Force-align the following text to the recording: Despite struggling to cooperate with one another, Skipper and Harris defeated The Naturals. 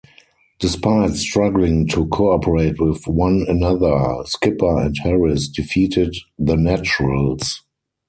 Despite 0.57 1.11
struggling 1.11 1.85
to 1.89 2.07
cooperate 2.07 2.81
with 2.81 3.05
one 3.07 3.45
another, 3.47 4.23
Skipper 4.25 4.79
and 4.79 4.97
Harris 4.97 5.47
defeated 5.47 6.15
The 6.39 6.55
Naturals. 6.57 7.63